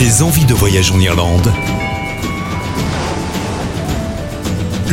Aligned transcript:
Des 0.00 0.22
envies 0.22 0.46
de 0.46 0.54
voyage 0.54 0.92
en 0.92 0.98
Irlande. 0.98 1.52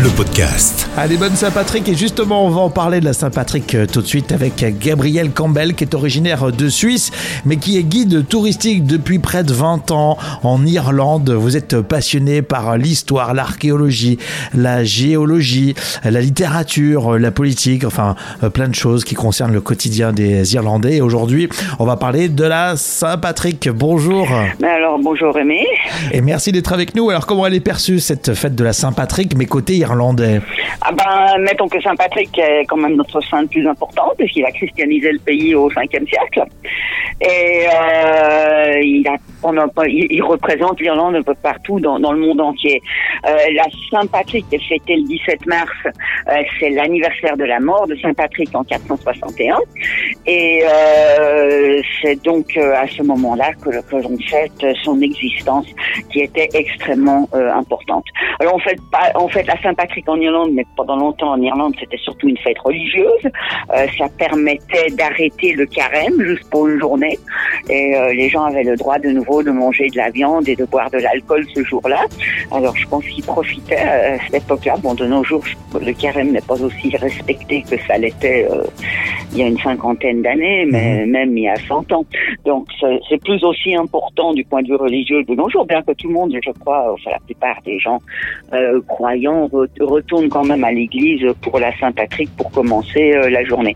Le 0.08 0.16
podcast. 0.16 0.90
Allez, 0.96 1.18
bonne 1.18 1.36
Saint-Patrick. 1.36 1.90
Et 1.90 1.94
justement, 1.94 2.46
on 2.46 2.50
va 2.50 2.62
en 2.62 2.70
parler 2.70 3.02
de 3.02 3.06
la 3.06 3.12
Saint-Patrick 3.12 3.76
euh, 3.76 3.86
tout 3.86 4.02
de 4.02 4.08
suite 4.08 4.32
avec 4.32 4.64
Gabriel 4.80 5.32
Campbell, 5.32 5.74
qui 5.74 5.84
est 5.84 5.94
originaire 5.94 6.50
de 6.54 6.70
Suisse, 6.70 7.12
mais 7.46 7.58
qui 7.58 7.78
est 7.78 7.84
guide 7.84 8.26
touristique 8.26 8.86
depuis 8.86 9.20
près 9.20 9.44
de 9.44 9.52
20 9.52 9.92
ans 9.92 10.18
en 10.44 10.66
Irlande. 10.66 11.30
Vous 11.32 11.58
êtes 11.58 11.82
passionné 11.82 12.42
par 12.42 12.78
l'histoire, 12.78 13.34
l'archéologie, 13.34 14.18
la 14.54 14.86
géologie, 14.86 15.76
la 16.06 16.22
littérature, 16.22 17.20
la 17.20 17.32
politique, 17.32 17.84
enfin, 17.84 18.16
euh, 18.44 18.50
plein 18.50 18.70
de 18.70 18.76
choses 18.76 19.04
qui 19.04 19.14
concernent 19.14 19.54
le 19.54 19.62
quotidien 19.62 20.14
des 20.14 20.54
Irlandais. 20.54 20.96
Et 20.96 21.02
aujourd'hui, 21.02 21.50
on 21.80 21.86
va 21.86 21.98
parler 21.98 22.30
de 22.30 22.46
la 22.46 22.78
Saint-Patrick. 22.78 23.68
Bonjour. 23.70 24.26
Ben 24.62 24.70
alors, 24.70 25.00
bonjour 25.00 25.36
Rémi. 25.36 25.66
Et 26.14 26.22
merci 26.22 26.54
d'être 26.54 26.72
avec 26.72 26.96
nous. 26.96 27.10
Alors, 27.10 27.26
comment 27.26 27.46
elle 27.46 27.56
est 27.56 27.60
perçue, 27.60 28.00
cette 28.00 28.34
fête 28.36 28.56
de 28.56 28.64
la 28.64 28.72
Saint-Patrick, 28.72 29.36
mais 29.36 29.48
côté 29.48 29.76
irlandais 29.98 30.40
Ah 30.82 30.92
ben, 30.92 31.42
mettons 31.42 31.68
que 31.68 31.82
Saint-Patrick 31.82 32.38
est 32.38 32.66
quand 32.66 32.78
même 32.78 32.96
notre 32.96 33.20
saint 33.22 33.42
le 33.42 33.48
plus 33.48 33.68
important, 33.68 34.14
puisqu'il 34.18 34.46
a 34.46 34.52
christianisé 34.52 35.12
le 35.12 35.20
pays 35.20 35.56
au 35.56 35.70
5e 35.72 36.08
siècle. 36.08 36.44
Et 37.20 37.66
euh, 37.68 38.80
il, 38.84 40.24
représente 40.24 40.80
l'Irlande 40.80 41.16
un 41.16 41.24
peu 41.24 41.34
partout 41.34 41.80
dans, 41.80 41.98
le 41.98 42.20
monde 42.20 42.40
entier. 42.42 42.82
Euh, 43.26 43.36
la 43.54 43.66
Saint-Patrick 43.90 44.46
est 44.52 44.64
fêtée 44.70 44.98
le 44.98 45.08
17 45.08 45.46
mars. 45.48 45.72
Euh, 45.86 46.44
c'est 46.60 46.70
l'anniversaire 46.70 47.36
de 47.36 47.46
la 47.46 47.60
mort 47.60 47.88
de 47.88 47.96
Saint-Patrick 47.96 48.54
en 48.54 48.64
461. 48.64 49.58
Et 50.28 50.64
c'est 52.02 52.22
donc 52.24 52.56
à 52.58 52.88
ce 52.88 53.02
moment-là 53.04 53.52
que, 53.54 53.70
l'on 53.98 54.18
fête 54.30 54.76
son 54.84 55.02
existence, 55.02 55.66
qui 56.12 56.20
était 56.20 56.50
extrêmement 56.54 57.28
importante. 57.34 58.06
Alors 58.40 58.56
on 58.56 58.60
fait 58.60 58.78
pas, 58.92 59.12
on 59.16 59.28
fête 59.30 59.48
la 59.48 59.60
Saint-Patrick 59.78 60.10
en 60.10 60.20
Irlande, 60.20 60.52
mais 60.54 60.66
pendant 60.76 60.96
longtemps 60.96 61.32
en 61.32 61.42
Irlande 61.42 61.74
c'était 61.80 61.98
surtout 61.98 62.28
une 62.28 62.38
fête 62.38 62.60
religieuse. 62.60 63.24
Euh, 63.26 63.86
ça 63.98 64.06
permettait 64.18 64.90
d'arrêter 64.92 65.54
le 65.54 65.66
carême 65.66 66.20
juste 66.20 66.50
pour 66.50 66.68
une 66.68 66.80
journée, 66.80 67.18
et 67.70 67.96
euh, 67.96 68.14
les 68.14 68.30
gens 68.30 68.46
avaient 68.46 68.64
le 68.64 68.76
droit 68.76 69.00
de 69.00 69.10
nouveau 69.10 69.44
de 69.44 69.52
manger 69.52 69.88
de 69.90 69.98
la 69.98 70.10
viande 70.10 70.48
et 70.48 70.56
de 70.56 70.66
boire 70.66 70.90
de 70.90 70.98
l'alcool 70.98 71.46
ce 71.54 71.64
jour-là. 71.64 72.06
Alors 72.52 72.76
je 72.76 72.88
pense 72.88 73.06
qu'ils 73.06 73.24
profitaient 73.24 73.76
à 73.76 74.20
cette 74.20 74.44
époque-là. 74.44 74.76
Bon, 74.82 74.94
de 74.94 75.06
nos 75.06 75.24
jours, 75.24 75.44
le 75.80 75.94
carême 75.94 76.32
n'est 76.32 76.42
pas 76.42 76.62
aussi 76.62 76.96
respecté 76.96 77.64
que 77.70 77.78
ça 77.88 77.98
l'était 77.98 78.48
euh, 78.50 78.64
il 79.34 79.40
y 79.40 79.44
a 79.44 79.48
une 79.48 79.60
cinquantaine 79.60 80.22
d'années, 80.22 80.66
mais 80.66 81.06
même 81.06 81.38
il 81.38 81.44
y 81.44 81.50
a 81.50 81.56
100 81.56 81.92
ans. 81.92 82.06
Donc 82.46 82.68
c'est 83.10 83.22
plus 83.24 83.44
aussi 83.44 83.76
important 83.76 84.34
du 84.34 84.44
point 84.46 84.62
de 84.62 84.68
vue 84.68 84.76
religieux 84.76 85.24
de 85.24 85.36
nos 85.36 85.50
jours, 85.50 85.66
bien 85.66 85.82
que 85.82 85.92
tout 85.92 86.08
le 86.08 86.14
monde, 86.14 86.34
je 86.44 86.52
crois, 86.60 86.94
enfin 86.94 87.12
la 87.12 87.20
plupart 87.20 87.62
des 87.66 87.80
gens 87.80 88.00
euh, 88.54 88.82
croyants 88.88 89.50
re- 89.68 89.84
retournent 89.84 90.30
quand 90.30 90.44
même 90.46 90.64
à 90.64 90.72
l'église 90.72 91.26
pour 91.42 91.60
la 91.60 91.78
Saint-Patrick 91.80 92.30
pour 92.36 92.52
commencer 92.52 93.14
euh, 93.14 93.30
la 93.30 93.44
journée. 93.44 93.76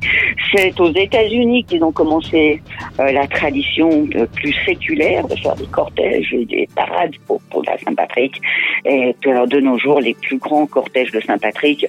C'est 0.55 0.79
aux 0.79 0.91
États-Unis 0.91 1.63
qu'ils 1.65 1.83
ont 1.83 1.91
commencé 1.91 2.61
euh, 2.99 3.11
la 3.11 3.27
tradition 3.27 4.07
euh, 4.15 4.25
plus 4.27 4.53
séculaire 4.65 5.27
de 5.27 5.35
faire 5.35 5.55
des 5.55 5.67
cortèges 5.67 6.33
et 6.33 6.45
des 6.45 6.67
parades 6.75 7.15
pour, 7.27 7.41
pour 7.49 7.63
la 7.63 7.77
Saint-Patrick. 7.77 8.41
Et 8.85 9.15
de 9.23 9.59
nos 9.59 9.77
jours, 9.77 9.99
les 9.99 10.13
plus 10.13 10.37
grands 10.37 10.65
cortèges 10.65 11.11
de 11.11 11.19
Saint-Patrick 11.21 11.85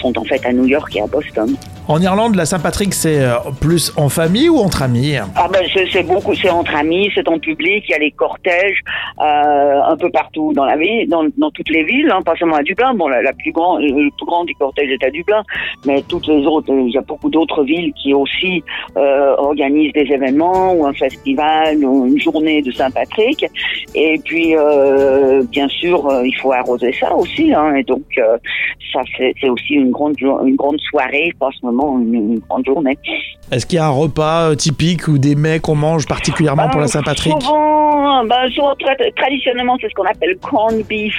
sont 0.00 0.16
en 0.18 0.24
fait 0.24 0.44
à 0.46 0.52
New 0.52 0.66
York 0.66 0.94
et 0.96 1.02
à 1.02 1.06
Boston. 1.06 1.56
En 1.88 2.02
Irlande, 2.02 2.34
la 2.34 2.44
Saint-Patrick, 2.44 2.92
c'est 2.92 3.24
euh, 3.24 3.36
plus 3.62 3.94
en 3.96 4.10
famille 4.10 4.50
ou 4.50 4.58
entre 4.58 4.82
amis? 4.82 5.16
Ah 5.16 5.48
ben 5.50 5.62
c'est 5.90 6.02
beaucoup, 6.02 6.34
c'est 6.34 6.50
entre 6.50 6.74
amis, 6.76 7.10
c'est 7.14 7.26
en 7.28 7.38
public, 7.38 7.82
il 7.88 7.92
y 7.92 7.94
a 7.94 7.98
les 7.98 8.10
cortèges 8.10 8.82
euh, 9.18 9.80
un 9.82 9.96
peu 9.96 10.10
partout 10.10 10.52
dans 10.52 10.66
la 10.66 10.76
ville, 10.76 11.08
dans, 11.08 11.50
toutes 11.50 11.70
les 11.70 11.84
villes, 11.84 12.10
hein, 12.10 12.20
pas 12.20 12.36
seulement 12.36 12.56
à 12.56 12.62
Dublin. 12.62 12.92
Bon, 12.92 13.08
la, 13.08 13.32
plus 13.32 13.52
grande, 13.52 13.80
le 13.80 14.10
plus 14.18 14.26
grand 14.26 14.44
des 14.44 14.52
cortèges 14.52 14.90
est 14.90 15.02
à 15.02 15.10
Dublin, 15.10 15.42
mais 15.86 16.02
toutes 16.02 16.26
les 16.26 16.44
autres, 16.44 16.70
il 16.74 16.90
y 16.90 16.98
a 16.98 17.00
beaucoup 17.00 17.30
d'autres 17.30 17.64
villes 17.64 17.94
qui 17.94 18.12
aussi 18.12 18.62
euh, 18.98 19.34
organisent 19.38 19.94
des 19.94 20.12
événements 20.12 20.74
ou 20.74 20.84
un 20.84 20.92
festival 20.92 21.82
ou 21.82 22.06
une 22.06 22.20
journée 22.20 22.60
de 22.60 22.70
Saint-Patrick. 22.70 23.46
Et 23.94 24.20
puis 24.26 24.54
euh, 24.54 25.42
bien 25.44 25.68
sûr, 25.68 26.06
euh, 26.06 26.26
il 26.26 26.36
faut 26.36 26.52
arroser 26.52 26.92
ça 26.92 27.14
aussi, 27.14 27.54
hein, 27.54 27.74
et 27.76 27.82
donc 27.82 28.04
euh, 28.18 28.36
ça 28.92 29.00
c'est 29.16 29.48
aussi 29.48 29.74
une 29.74 29.90
grande 29.90 30.16
une 30.20 30.56
grande 30.56 30.80
soirée, 30.80 31.32
pas 31.40 31.48
seulement 31.60 31.77
une, 31.98 32.14
une 32.14 32.38
grande 32.48 32.64
journée. 32.66 32.98
Est-ce 33.50 33.64
qu'il 33.66 33.76
y 33.76 33.80
a 33.80 33.86
un 33.86 33.90
repas 33.90 34.50
euh, 34.50 34.54
typique 34.54 35.08
ou 35.08 35.16
des 35.18 35.34
mets 35.34 35.58
qu'on 35.58 35.74
mange 35.74 36.06
particulièrement 36.06 36.68
pour 36.68 36.80
la 36.80 36.86
Euh, 36.86 36.88
Saint-Patrick 36.88 37.32
Souvent, 37.40 38.24
ben, 38.24 38.50
souvent, 38.54 38.72
tra- 38.74 39.14
traditionnellement, 39.16 39.76
c'est 39.80 39.88
ce 39.88 39.94
qu'on 39.94 40.04
appelle 40.04 40.36
corned 40.42 40.84
beef 40.86 41.14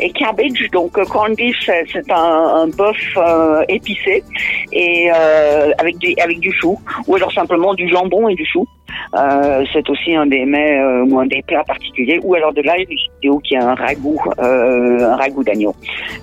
et 0.00 0.10
cabbage. 0.10 0.68
Donc, 0.72 0.98
euh, 0.98 1.04
corned 1.04 1.36
beef, 1.36 1.56
c'est 1.64 1.84
c'est 1.92 2.10
un, 2.10 2.16
un 2.62 2.66
bœuf 2.66 2.96
euh, 3.16 3.62
épicé 3.68 4.24
et 4.72 5.10
euh, 5.14 5.70
avec 5.78 5.98
du 5.98 6.14
avec 6.20 6.40
du 6.40 6.52
chou, 6.52 6.78
ou 7.06 7.14
alors 7.16 7.32
simplement 7.32 7.74
du 7.74 7.88
jambon 7.88 8.28
et 8.28 8.34
du 8.34 8.44
chou. 8.44 8.66
Euh, 9.14 9.64
c'est 9.72 9.88
aussi 9.90 10.14
un 10.14 10.26
des 10.26 10.44
mets 10.44 10.78
euh, 10.80 11.04
ou 11.04 11.18
un 11.18 11.26
des 11.26 11.42
plats 11.46 11.64
particuliers, 11.64 12.18
ou 12.22 12.34
alors 12.34 12.52
de 12.52 12.62
l'Irish 12.62 13.08
stew 13.18 13.40
qui 13.44 13.54
est 13.54 13.58
un 13.58 13.74
ragoût, 13.74 14.20
euh, 14.38 15.12
un 15.12 15.16
ragoût 15.16 15.44
d'agneau, 15.44 15.74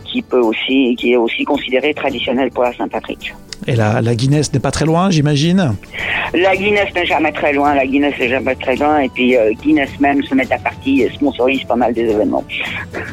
qui 0.05 0.21
peut 0.21 0.39
aussi, 0.39 0.95
qui 0.97 1.13
est 1.13 1.17
aussi 1.17 1.43
considéré 1.43 1.93
traditionnel 1.93 2.49
pour 2.51 2.63
la 2.63 2.73
Saint-Patrick. 2.73 3.33
Et 3.67 3.75
la, 3.75 4.01
la 4.01 4.15
Guinness 4.15 4.53
n'est 4.53 4.61
pas 4.61 4.71
très 4.71 4.85
loin, 4.85 5.09
j'imagine? 5.11 5.75
La 6.33 6.55
Guinness 6.55 6.93
n'est 6.95 7.05
jamais 7.05 7.31
très 7.31 7.51
loin, 7.51 7.75
la 7.75 7.85
Guinness 7.85 8.13
n'est 8.17 8.29
jamais 8.29 8.55
très 8.55 8.75
loin, 8.77 8.99
et 8.99 9.09
puis 9.09 9.35
euh, 9.35 9.51
Guinness 9.61 9.89
même 9.99 10.23
se 10.23 10.33
met 10.33 10.51
à 10.51 10.57
partie 10.57 11.01
et 11.01 11.09
sponsorise 11.09 11.63
pas 11.65 11.75
mal 11.75 11.93
des 11.93 12.03
événements. 12.03 12.43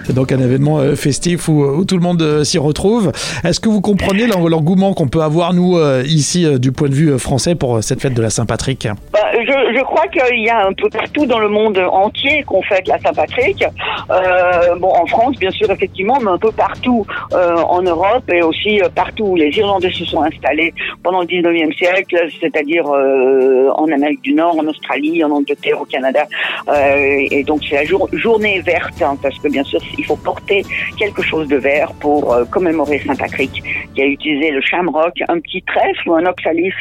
C'est 0.05 0.15
donc 0.15 0.31
un 0.31 0.39
événement 0.39 0.79
festif 0.95 1.49
où, 1.49 1.63
où 1.65 1.85
tout 1.85 1.97
le 1.97 2.03
monde 2.03 2.45
s'y 2.45 2.59
retrouve. 2.59 3.11
Est-ce 3.43 3.59
que 3.59 3.69
vous 3.69 3.81
comprenez 3.81 4.27
l'en- 4.27 4.47
l'engouement 4.47 4.95
qu'on 4.95 5.09
peut 5.09 5.23
avoir, 5.23 5.53
nous, 5.53 5.77
ici, 6.05 6.47
du 6.61 6.71
point 6.71 6.89
de 6.89 6.95
vue 6.95 7.19
français, 7.19 7.55
pour 7.57 7.83
cette 7.83 8.01
fête 8.01 8.15
de 8.15 8.23
la 8.23 8.31
Saint-Patrick? 8.31 8.87
Bah, 9.13 9.19
je, 9.35 9.53
je 9.75 9.83
crois 9.83 10.07
qu'il 10.09 10.43
y 10.43 10.49
a 10.49 10.67
un 10.67 10.73
peu 10.73 10.89
partout 10.89 11.27
dans 11.27 11.39
le 11.39 11.49
monde 11.49 11.79
entier 11.79 12.43
qu'on 12.45 12.63
fête 12.63 12.89
la 12.89 12.99
Saint-Patrick. 12.99 13.65
Euh, 14.11 14.75
bon, 14.77 14.89
en 14.89 15.07
France, 15.07 15.37
bien 15.39 15.51
sûr, 15.51 15.71
effectivement, 15.71 16.19
mais 16.21 16.31
un 16.31 16.39
peu 16.39 16.53
partout 16.53 17.07
euh, 17.33 17.57
en 17.57 17.83
Europe 17.83 18.25
et 18.33 18.43
aussi 18.43 18.81
euh, 18.81 18.89
partout 18.95 19.25
où 19.25 19.37
les 19.37 19.51
Irlandais 19.59 19.93
se 19.93 20.05
sont 20.05 20.23
installés 20.23 20.73
pendant 21.03 21.21
le 21.21 21.27
19e 21.27 21.73
siècle, 21.77 22.29
c'est-à-dire 22.41 22.87
euh, 22.89 23.69
en 23.77 23.91
Amérique 23.91 24.23
du 24.23 24.35
Nord, 24.35 24.59
en 24.59 24.67
Australie, 24.67 25.23
en 25.25 25.31
Angleterre, 25.31 25.81
au 25.81 25.85
Canada. 25.85 26.25
Euh, 26.69 27.27
et 27.31 27.43
donc, 27.45 27.61
c'est 27.69 27.77
la 27.77 27.85
jour- 27.85 28.09
journée 28.13 28.61
verte, 28.61 29.01
hein, 29.03 29.17
parce 29.23 29.39
que 29.39 29.49
bien 29.49 29.65
sûr, 29.65 29.81
il 29.99 30.05
faut 30.05 30.17
porter 30.17 30.65
quelque 30.99 31.23
chose 31.23 31.49
de 31.49 31.57
vert 31.57 31.93
pour 32.01 32.33
euh, 32.33 32.45
commémorer 32.45 33.01
Saint-Patrick, 33.07 33.63
qui 33.95 34.03
a 34.03 34.07
utilisé 34.07 34.51
le 34.51 34.61
shamrock, 34.61 35.15
un 35.29 35.41
petit 35.41 35.63
trèfle 35.63 36.09
ou 36.09 36.15
un 36.15 36.27
oxalis 36.27 36.73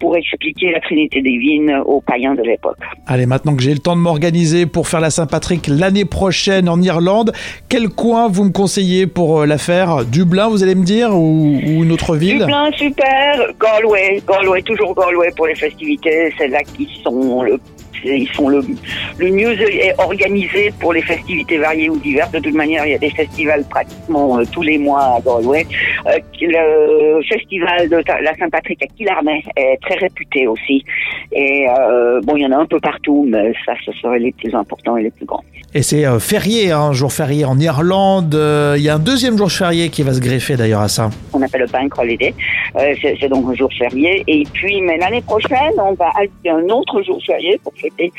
pour 0.00 0.16
expliquer 0.16 0.72
la 0.72 0.80
Trinité 0.80 1.20
divine 1.22 1.80
aux 1.98 2.00
païens 2.00 2.34
de 2.34 2.42
l'époque. 2.42 2.78
Allez, 3.06 3.26
maintenant 3.26 3.56
que 3.56 3.62
j'ai 3.62 3.72
le 3.72 3.80
temps 3.80 3.96
de 3.96 4.00
m'organiser 4.00 4.66
pour 4.66 4.86
faire 4.86 5.00
la 5.00 5.10
Saint-Patrick 5.10 5.66
l'année 5.66 6.04
prochaine 6.04 6.68
en 6.68 6.80
Irlande, 6.80 7.32
quel 7.68 7.88
coin 7.88 8.28
vous 8.28 8.44
me 8.44 8.50
conseillez 8.50 9.06
pour 9.08 9.40
euh, 9.40 9.46
la 9.46 9.58
faire? 9.58 10.04
Dublin, 10.04 10.48
vous 10.48 10.62
allez 10.62 10.76
me 10.76 10.84
dire, 10.84 11.14
ou, 11.14 11.56
ou 11.56 11.82
une 11.84 11.90
autre 11.90 12.14
ville? 12.14 12.38
Dublin, 12.38 12.70
super. 12.76 13.32
Galway, 13.60 14.22
Galway, 14.28 14.62
toujours 14.62 14.94
Galway 14.94 15.30
pour 15.36 15.48
les 15.48 15.56
festivités. 15.56 16.32
C'est 16.38 16.48
là 16.48 16.62
qu'ils 16.62 16.88
sont 17.02 17.42
le 17.42 17.58
ils 18.04 18.28
sont 18.28 18.48
le, 18.48 18.62
le 19.18 19.30
mieux 19.30 19.56
organisé 19.98 20.72
pour 20.80 20.92
les 20.92 21.02
festivités 21.02 21.58
variées 21.58 21.90
ou 21.90 21.98
diverses. 21.98 22.32
De 22.32 22.38
toute 22.38 22.54
manière, 22.54 22.86
il 22.86 22.92
y 22.92 22.94
a 22.94 22.98
des 22.98 23.10
festivals 23.10 23.64
pratiquement 23.68 24.38
euh, 24.38 24.44
tous 24.50 24.62
les 24.62 24.78
mois 24.78 25.16
à 25.16 25.20
Galway. 25.20 25.66
Euh, 26.06 26.18
le 26.40 27.22
festival 27.22 27.88
de 27.88 28.02
la 28.22 28.34
Saint-Patrick 28.36 28.82
à 28.82 28.86
Killarney 28.86 29.42
est 29.56 29.78
très 29.82 29.96
réputé 29.96 30.46
aussi. 30.46 30.84
Et 31.32 31.66
euh, 31.68 32.20
bon, 32.22 32.36
il 32.36 32.42
y 32.42 32.46
en 32.46 32.52
a 32.52 32.56
un 32.56 32.66
peu 32.66 32.80
partout, 32.80 33.26
mais 33.28 33.52
ça, 33.66 33.72
ce 33.84 33.92
seraient 33.92 34.18
les 34.18 34.32
plus 34.32 34.54
importants 34.54 34.96
et 34.96 35.02
les 35.02 35.10
plus 35.10 35.26
grands. 35.26 35.44
Et 35.74 35.82
c'est 35.82 36.04
férié, 36.18 36.72
un 36.72 36.92
jour 36.92 37.12
férié 37.12 37.44
en 37.44 37.58
Irlande. 37.58 38.34
Il 38.76 38.82
y 38.82 38.88
a 38.88 38.94
un 38.94 38.98
deuxième 38.98 39.36
jour 39.36 39.52
férié 39.52 39.90
qui 39.90 40.02
va 40.02 40.14
se 40.14 40.20
greffer 40.20 40.56
d'ailleurs 40.56 40.80
à 40.80 40.88
ça. 40.88 41.10
On 41.34 41.42
appelle 41.42 41.60
le 41.60 41.66
Bank 41.66 41.98
Holiday. 41.98 42.34
C'est 42.74 43.18
c'est 43.20 43.28
donc 43.28 43.44
un 43.50 43.54
jour 43.54 43.70
férié. 43.76 44.24
Et 44.26 44.44
puis, 44.52 44.80
mais 44.80 44.96
l'année 44.96 45.20
prochaine, 45.20 45.74
on 45.78 45.92
va 45.92 46.10
ajouter 46.16 46.50
un 46.50 46.64
autre 46.70 47.02
jour 47.02 47.20
férié 47.24 47.60
pour 47.62 47.72
fêter 47.88 48.12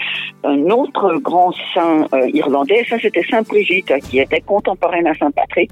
un 0.44 0.70
autre 0.70 1.16
grand 1.22 1.52
saint 1.74 2.06
euh, 2.14 2.30
irlandais. 2.34 2.86
Ça, 2.90 2.98
c'était 3.02 3.24
Saint 3.30 3.42
Brigitte, 3.42 3.92
qui 4.10 4.20
était 4.20 4.42
contemporaine 4.42 5.08
à 5.08 5.16
Saint 5.16 5.32
Patrick 5.32 5.72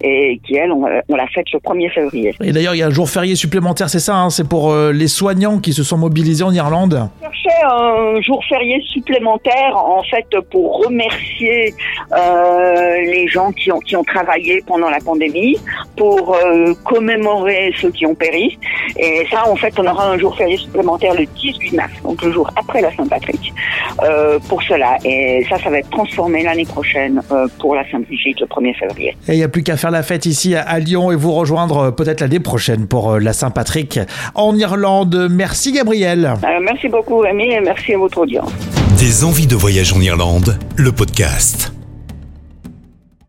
et 0.00 0.40
qui, 0.44 0.56
elle, 0.56 0.72
on, 0.72 0.86
on 1.08 1.16
la 1.16 1.26
fête 1.28 1.46
le 1.52 1.58
1er 1.58 1.90
février. 1.90 2.34
Et 2.42 2.52
d'ailleurs, 2.52 2.74
il 2.74 2.78
y 2.78 2.82
a 2.82 2.86
un 2.86 2.90
jour 2.90 3.08
férié 3.08 3.34
supplémentaire, 3.34 3.88
c'est 3.88 3.98
ça, 3.98 4.16
hein, 4.16 4.30
c'est 4.30 4.48
pour 4.48 4.70
euh, 4.70 4.92
les 4.92 5.08
soignants 5.08 5.58
qui 5.58 5.72
se 5.72 5.82
sont 5.82 5.98
mobilisés 5.98 6.44
en 6.44 6.52
Irlande. 6.52 7.08
On 7.22 7.32
cherchait 7.32 7.64
un 7.64 8.20
jour 8.20 8.42
férié 8.48 8.80
supplémentaire, 8.82 9.76
en 9.76 10.02
fait, 10.02 10.26
pour 10.50 10.84
remercier 10.84 11.74
euh, 12.12 13.02
les 13.02 13.26
gens 13.28 13.52
qui 13.52 13.72
ont, 13.72 13.80
qui 13.80 13.96
ont 13.96 14.04
travaillé 14.04 14.62
pendant 14.66 14.90
la 14.90 14.98
pandémie, 14.98 15.56
pour 15.96 16.34
euh, 16.34 16.74
commémorer 16.84 17.72
ceux 17.80 17.90
qui 17.90 18.06
ont 18.06 18.14
péri. 18.14 18.58
Et 18.98 19.26
ça, 19.30 19.48
en 19.48 19.56
fait, 19.56 19.78
on 19.78 19.86
aura 19.86 20.10
un 20.10 20.18
jour 20.18 20.36
férié 20.36 20.56
supplémentaire 20.56 21.14
le 21.14 21.26
18 21.26 21.72
mars, 21.72 21.92
donc 22.02 22.22
le 22.22 22.32
jour 22.32 22.50
après 22.56 22.80
la 22.80 22.94
Saint-Patrick. 22.94 23.52
Euh, 24.02 24.38
pour 24.48 24.62
cela. 24.62 24.98
Et 25.04 25.46
ça, 25.48 25.56
ça 25.62 25.70
va 25.70 25.78
être 25.78 25.90
transformé 25.90 26.42
l'année 26.42 26.64
prochaine 26.64 27.22
euh, 27.30 27.46
pour 27.60 27.74
la 27.74 27.88
Saint-Brigitte 27.90 28.40
le 28.40 28.46
1er 28.46 28.74
février. 28.76 29.16
Et 29.28 29.32
il 29.32 29.36
n'y 29.36 29.44
a 29.44 29.48
plus 29.48 29.62
qu'à 29.62 29.76
faire 29.76 29.90
la 29.90 30.02
fête 30.02 30.26
ici 30.26 30.54
à 30.54 30.78
Lyon 30.78 31.12
et 31.12 31.16
vous 31.16 31.32
rejoindre 31.32 31.78
euh, 31.78 31.90
peut-être 31.90 32.20
l'année 32.20 32.40
prochaine 32.40 32.88
pour 32.88 33.18
la 33.18 33.32
Saint-Patrick 33.32 34.00
en 34.34 34.56
Irlande. 34.56 35.28
Merci 35.30 35.72
Gabriel. 35.72 36.34
merci 36.62 36.88
beaucoup 36.88 37.22
Amy 37.22 37.52
et 37.52 37.60
merci 37.60 37.94
à 37.94 37.98
votre 37.98 38.18
audience. 38.18 38.50
Des 38.98 39.24
envies 39.24 39.46
de 39.46 39.56
voyage 39.56 39.92
en 39.92 40.00
Irlande, 40.00 40.58
le 40.76 40.92
podcast. 40.92 41.73